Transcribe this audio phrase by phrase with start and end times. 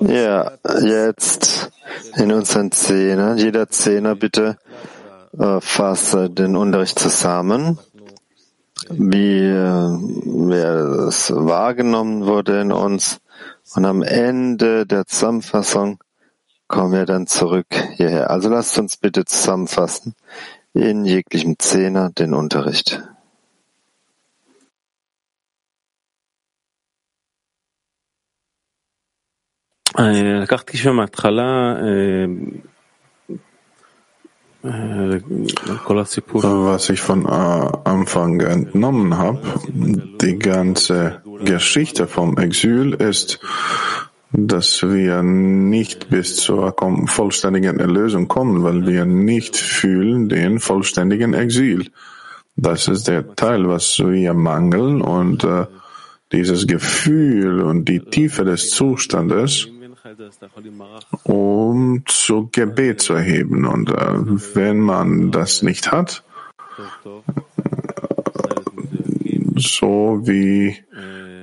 [0.00, 1.70] Ja, jetzt
[2.16, 4.56] in unseren Zehner, jeder Zehner bitte
[5.38, 7.78] äh, fasse den Unterricht zusammen,
[8.90, 13.18] wie, äh, wie es wahrgenommen wurde in uns.
[13.74, 15.98] Und am Ende der Zusammenfassung
[16.68, 17.66] kommen wir dann zurück
[17.96, 18.30] hierher.
[18.30, 20.14] Also lasst uns bitte zusammenfassen
[20.72, 23.02] in jeglichem Zehner den Unterricht.
[30.41, 31.75] לקחתי שמההתחלה
[34.63, 39.39] was ich von Anfang entnommen habe,
[40.21, 43.39] die ganze Geschichte vom Exil ist,
[44.33, 51.89] dass wir nicht bis zur vollständigen Erlösung kommen, weil wir nicht fühlen den vollständigen Exil.
[52.57, 55.65] Das ist der Teil, was wir mangeln und äh,
[56.33, 59.69] dieses Gefühl und die Tiefe des Zustandes
[61.24, 63.66] um zu Gebet zu erheben.
[63.66, 66.22] Und äh, wenn man das nicht hat,
[69.56, 70.76] so wie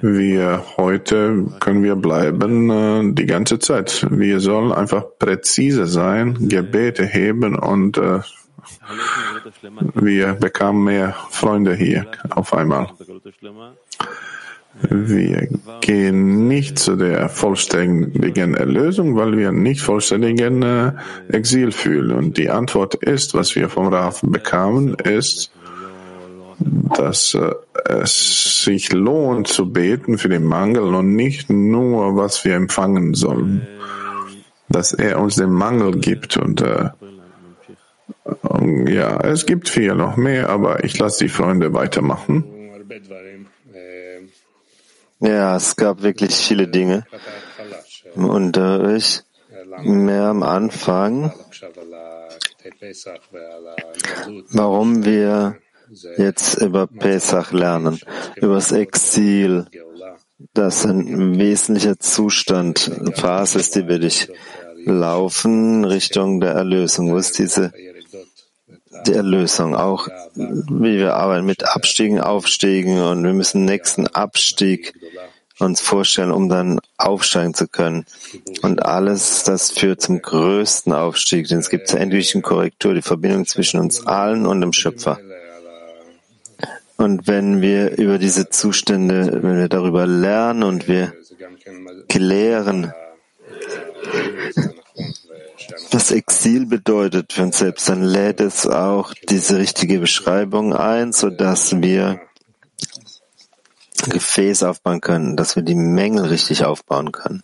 [0.00, 4.06] wir heute können wir bleiben äh, die ganze Zeit.
[4.10, 8.20] Wir sollen einfach präzise sein, Gebete heben und äh,
[9.94, 12.88] wir bekamen mehr Freunde hier auf einmal.
[14.80, 15.48] Wir
[15.80, 20.92] gehen nicht zu der vollständigen Erlösung, weil wir nicht vollständigen äh,
[21.30, 22.12] Exil fühlen.
[22.12, 25.50] Und die Antwort ist, was wir vom Raf bekamen, ist,
[26.96, 27.50] dass äh,
[27.84, 33.66] es sich lohnt zu beten für den Mangel und nicht nur, was wir empfangen sollen.
[34.68, 36.90] Dass er uns den Mangel gibt und äh,
[38.86, 42.44] ja, es gibt viel noch mehr, aber ich lasse die Freunde weitermachen.
[45.20, 47.04] Ja, es gab wirklich viele Dinge
[48.14, 49.24] im Unterricht.
[49.82, 51.32] Mehr am Anfang,
[54.50, 55.56] warum wir
[56.16, 58.00] jetzt über Pesach lernen,
[58.36, 59.66] über das Exil,
[60.54, 67.12] das ein wesentlicher Zustand, Phase ist, die wir durchlaufen Richtung der Erlösung.
[67.12, 67.72] Wo ist diese
[69.06, 74.94] die Erlösung, auch wie wir arbeiten mit Abstiegen, Aufstiegen und wir müssen nächsten Abstieg
[75.58, 78.06] uns vorstellen, um dann aufsteigen zu können.
[78.62, 83.46] Und alles, das führt zum größten Aufstieg, denn es gibt zur endlichen Korrektur, die Verbindung
[83.46, 85.18] zwischen uns allen und dem Schöpfer.
[86.96, 91.12] Und wenn wir über diese Zustände, wenn wir darüber lernen und wir
[92.08, 92.92] klären,
[95.90, 101.30] was Exil bedeutet für uns selbst, dann lädt es auch diese richtige Beschreibung ein, so
[101.30, 102.20] dass wir
[104.08, 107.42] Gefäß aufbauen können, dass wir die Mängel richtig aufbauen können.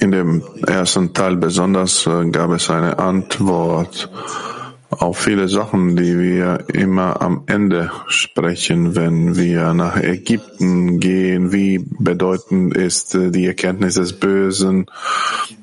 [0.00, 4.10] In dem ersten Teil besonders äh, gab es eine Antwort
[4.90, 11.52] auf viele Sachen, die wir immer am Ende sprechen, wenn wir nach Ägypten gehen.
[11.52, 14.86] Wie bedeutend ist äh, die Erkenntnis des Bösen,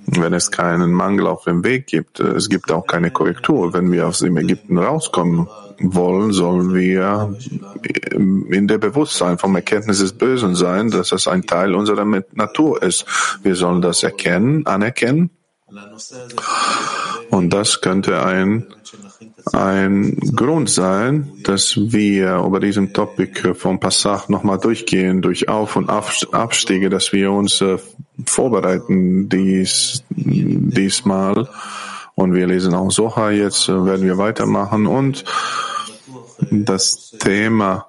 [0.06, 2.22] wenn es keinen Mangel auf dem Weg gibt?
[2.22, 3.74] Es gibt auch keine Korrektur.
[3.74, 5.48] Wenn wir aus dem Ägypten rauskommen
[5.80, 7.36] wollen, sollen wir
[8.14, 13.06] in der Bewusstsein vom Erkenntnis des Bösen sein, dass es ein Teil unserer Natur ist.
[13.44, 15.32] Wir sollen das erkennen, anerkennen.
[17.30, 18.66] Und das könnte ein
[19.54, 25.90] ein Grund sein, dass wir über diesen Topic vom Passach nochmal durchgehen, durch Auf- und
[25.90, 27.78] Abstiege, dass wir uns äh,
[28.26, 31.48] vorbereiten dies, diesmal.
[32.16, 34.88] Und wir lesen auch Soha jetzt, äh, werden wir weitermachen.
[34.88, 35.24] Und
[36.50, 37.88] das Thema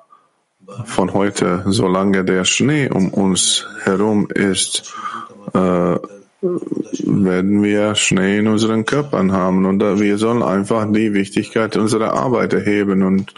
[0.85, 4.95] von heute, solange der Schnee um uns herum ist,
[5.55, 5.97] äh,
[6.41, 9.65] werden wir Schnee in unseren Körpern haben.
[9.65, 13.03] Und wir sollen einfach die Wichtigkeit unserer Arbeit erheben.
[13.03, 13.35] Und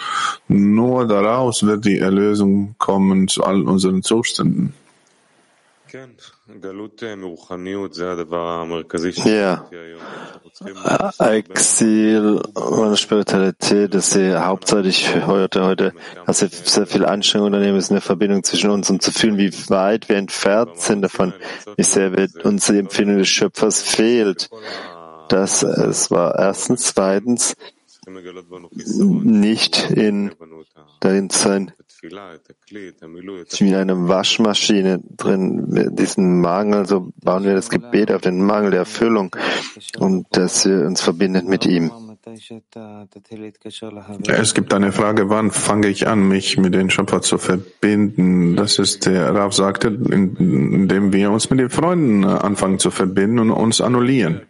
[0.48, 4.74] nur daraus wird die Erlösung kommen zu all unseren Zuständen.
[9.24, 9.66] Ja,
[11.18, 15.64] Exil und Spiritualität ist sehr hauptsächlich heute.
[15.64, 15.94] Heute
[16.26, 19.52] dass wir sehr viel Anstrengung unternehmen müssen, eine Verbindung zwischen uns, um zu fühlen, wie
[19.68, 21.32] weit wir entfernt sind davon,
[21.76, 24.50] wie sehr wir unsere Empfindung des Schöpfers fehlt.
[25.28, 27.54] Das es war erstens, zweitens
[29.22, 30.32] nicht in
[31.00, 31.72] darin sein,
[33.60, 38.70] wie in einer Waschmaschine drin, diesen Mangel, so bauen wir das Gebet auf den Mangel
[38.70, 39.34] der Erfüllung
[39.98, 41.90] und dass wir uns verbindet mit ihm.
[44.26, 48.56] Es gibt eine Frage, wann fange ich an, mich mit dem Schöpfer zu verbinden?
[48.56, 53.50] Das ist, der Rav sagte, indem wir uns mit den Freunden anfangen zu verbinden und
[53.50, 54.42] uns annullieren.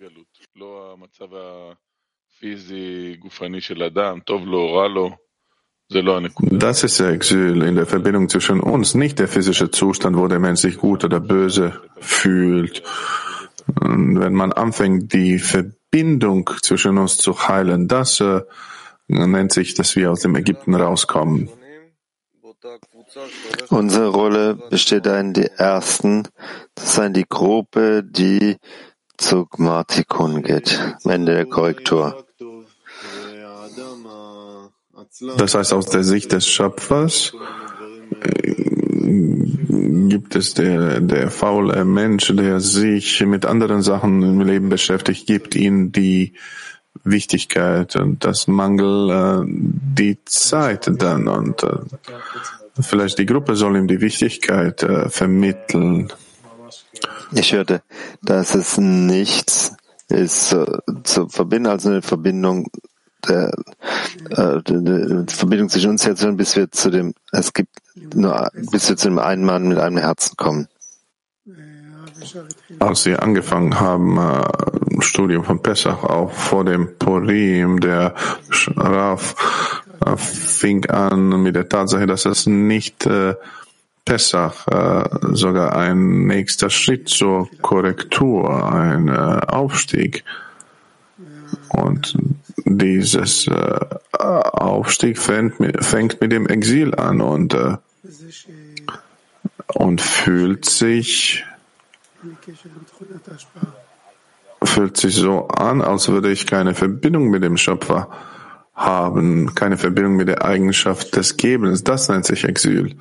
[5.90, 10.38] Das ist der Exil in der Verbindung zwischen uns, nicht der physische Zustand, wo der
[10.38, 12.82] Mensch sich gut oder böse fühlt.
[13.80, 18.42] Und wenn man anfängt, die Verbindung zwischen uns zu heilen, das äh,
[19.08, 21.50] nennt sich, dass wir aus dem Ägypten rauskommen.
[23.68, 26.28] Unsere Rolle besteht darin, die Ersten
[26.76, 28.56] zu sein, die Gruppe, die
[29.16, 30.78] zu Gmartikun geht.
[31.04, 32.24] Ende der Korrektur.
[35.36, 37.32] Das heißt, aus der Sicht des Schöpfers
[38.20, 38.54] äh,
[40.08, 45.54] gibt es der, der faule Mensch, der sich mit anderen Sachen im Leben beschäftigt, gibt
[45.54, 46.34] ihm die
[47.04, 51.78] Wichtigkeit und das Mangel äh, die Zeit dann und äh,
[52.80, 56.12] vielleicht die Gruppe soll ihm die Wichtigkeit vermitteln.
[57.32, 57.82] Ich hörte,
[58.22, 59.72] dass es nichts
[60.08, 60.56] ist
[61.04, 62.68] zu verbinden, also eine Verbindung
[63.28, 63.52] der,
[64.30, 67.70] äh, die Verbindung zwischen uns herzustellen, bis wir zu dem, es gibt
[68.14, 70.68] nur, bis wir zu dem einen Mann mit einem Herzen kommen.
[72.78, 78.14] Als Sie angefangen haben, äh, Studium von Pesach, auch vor dem Purim, der
[78.76, 83.34] Raf äh, fing an mit der Tatsache, dass es nicht äh,
[84.04, 90.24] Pesach äh, sogar ein nächster Schritt zur Korrektur, ein äh, Aufstieg.
[91.68, 92.16] Und
[92.78, 93.80] dieses äh,
[94.12, 97.76] Aufstieg fängt, fängt, mit dem Exil an und, äh,
[99.74, 101.44] und fühlt sich
[104.62, 108.08] fühlt sich so an, als würde ich keine Verbindung mit dem Schöpfer
[108.74, 111.82] haben, keine Verbindung mit der Eigenschaft des Gebens.
[111.84, 112.96] Das nennt sich Exil.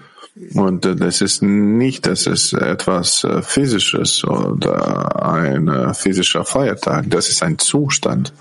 [0.53, 7.09] Und äh, das ist nicht, dass es etwas äh, Physisches oder ein äh, physischer Feiertag.
[7.09, 8.33] Das ist ein Zustand.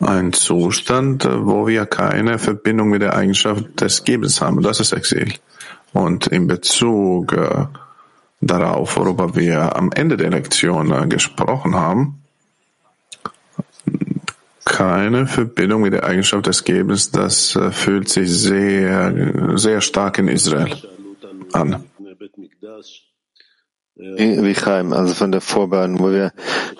[0.00, 4.62] Ein Zustand, wo wir keine Verbindung mit der Eigenschaft des Gebens haben.
[4.62, 5.34] Das ist Exil.
[5.92, 7.36] Und in Bezug
[8.40, 12.20] darauf, worüber wir am Ende der Lektion gesprochen haben,
[14.64, 20.28] keine Verbindung mit der Eigenschaft des Gebens, das äh, fühlt sich sehr, sehr stark in
[20.28, 20.76] Israel
[21.52, 21.84] an.
[24.00, 26.32] Wie Chaim, also von der Vorbereitung, wo wir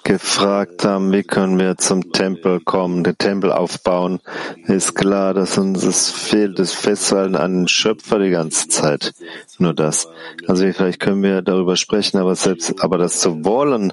[0.05, 4.21] gefragt haben, wie können wir zum Tempel kommen, den Tempel aufbauen,
[4.65, 9.13] ist klar, dass uns es fehlt, das Festhalten an den Schöpfer die ganze Zeit.
[9.59, 10.09] Nur das.
[10.47, 13.93] Also vielleicht können wir darüber sprechen, aber selbst, aber das zu wollen,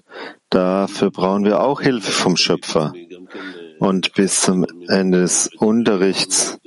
[0.50, 2.94] dafür brauchen wir auch Hilfe vom Schöpfer
[3.80, 6.57] und bis zum Ende des Unterrichts.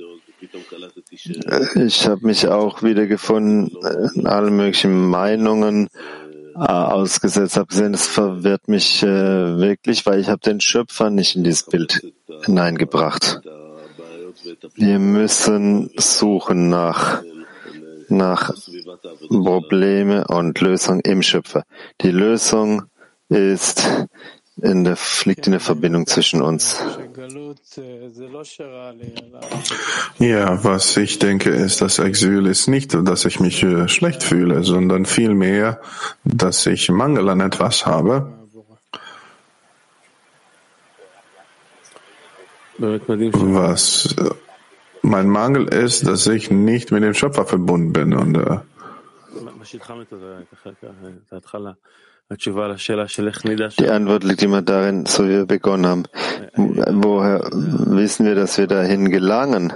[1.75, 3.71] Ich habe mich auch wiedergefunden
[4.15, 6.20] in allen möglichen Meinungen äh,
[6.55, 9.07] ausgesetzt, habe gesehen, es verwirrt mich äh,
[9.57, 12.01] wirklich, weil ich habe den Schöpfer nicht in dieses Bild
[12.43, 13.41] hineingebracht.
[14.75, 17.21] Wir müssen suchen nach
[18.09, 18.53] nach
[19.29, 21.63] Probleme und Lösung im Schöpfer.
[22.01, 22.83] Die Lösung
[23.29, 23.87] ist
[24.61, 24.83] in
[25.25, 26.81] liegt in der Verbindung zwischen uns.
[30.19, 34.63] Ja, was ich denke, ist, dass Exil ist nicht, dass ich mich äh, schlecht fühle,
[34.63, 35.81] sondern vielmehr,
[36.23, 38.33] dass ich Mangel an etwas habe.
[42.77, 44.29] Was äh,
[45.01, 48.59] mein Mangel ist, dass ich nicht mit dem Schöpfer verbunden bin und äh,
[53.79, 56.03] die Antwort liegt immer darin, so wie wir begonnen haben.
[56.55, 59.73] Woher wissen wir, dass wir dahin gelangen?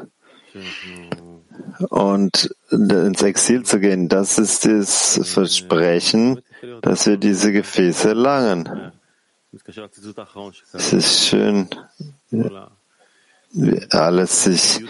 [1.89, 6.39] Und ins Exil zu gehen, das ist das Versprechen,
[6.81, 8.91] dass wir diese Gefäße erlangen.
[10.71, 11.67] Es ist schön,
[13.91, 14.83] alles sich,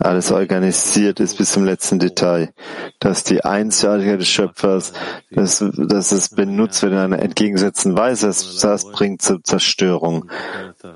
[0.00, 2.52] alles organisiert ist bis zum letzten Detail,
[2.98, 4.92] dass die Einzigartigkeit des Schöpfers,
[5.30, 10.30] dass, dass es benutzt wird in einer entgegengesetzten Weise, das, das bringt zur Zerstörung.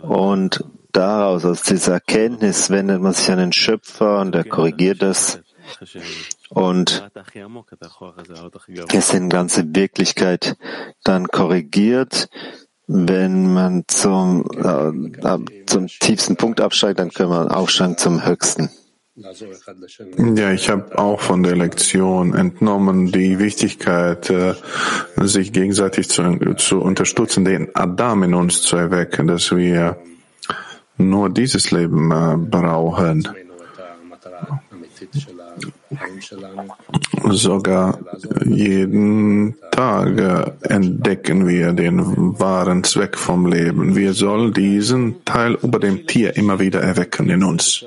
[0.02, 5.40] Und daraus, aus dieser Erkenntnis, wendet man sich an den Schöpfer und er korrigiert das.
[6.50, 7.08] Und
[8.92, 10.56] es in ganze Wirklichkeit
[11.04, 12.28] dann korrigiert,
[12.92, 18.70] wenn man zum, äh, zum tiefsten Punkt absteigt, dann können wir aufsteigen zum höchsten.
[19.14, 24.54] Ja, ich habe auch von der Lektion entnommen die Wichtigkeit, äh,
[25.16, 26.22] sich gegenseitig zu,
[26.56, 29.98] zu unterstützen, den Adam in uns zu erwecken, dass wir
[30.96, 33.28] nur dieses Leben äh, brauchen.
[37.30, 37.98] Sogar
[38.44, 43.94] jeden Tag äh, entdecken wir den wahren Zweck vom Leben.
[43.94, 47.84] Wir sollen diesen Teil über dem Tier immer wieder erwecken in uns.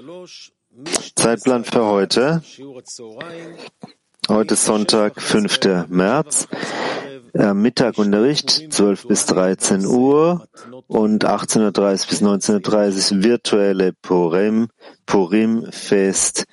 [1.16, 2.44] Zeitplan für heute.
[4.28, 5.60] Heute ist Sonntag, 5.
[5.90, 6.48] März.
[7.34, 10.48] Äh, Mittagunterricht 12 bis 13 Uhr
[10.88, 14.70] und 18.30 bis 19.30 virtuelle Purim,
[15.06, 16.46] Purim Fest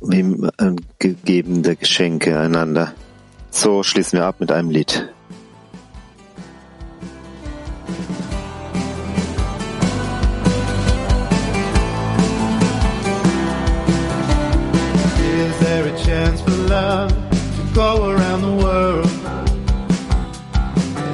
[0.00, 2.94] wie äh, gegebene Geschenke einander.
[3.50, 5.08] So schließen wir ab mit einem Lied.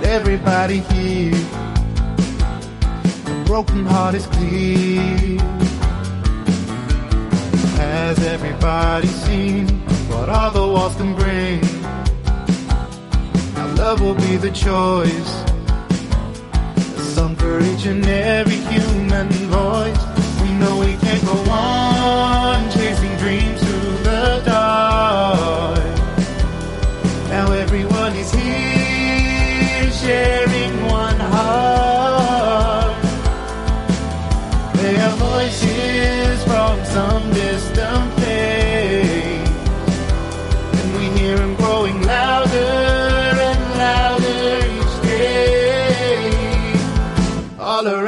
[0.02, 1.34] The everybody hear.
[3.26, 5.53] A broken heart is clear.
[7.84, 9.68] Has everybody seen
[10.08, 11.60] what all the walls can bring?
[13.54, 15.32] Now love will be the choice.
[16.98, 20.02] A song for each and every human voice.
[20.42, 22.23] We know we can't go on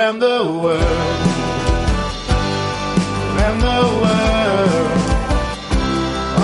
[0.07, 0.83] around the world.
[3.33, 4.91] Around the world.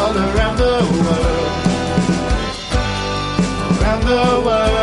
[0.01, 1.53] All around the world.
[3.81, 4.83] Around the world.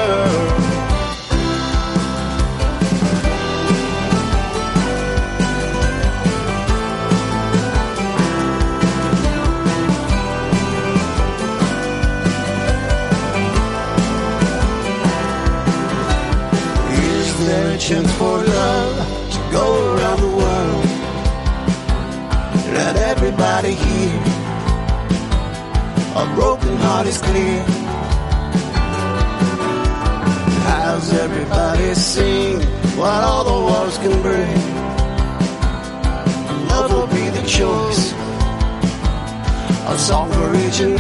[17.80, 18.59] Chance for love
[26.20, 27.64] A broken heart is clear.
[30.68, 32.60] How's everybody seen
[33.00, 34.60] what all the wars can bring?
[36.68, 38.12] Love will be the choice.
[39.94, 40.99] A song for each and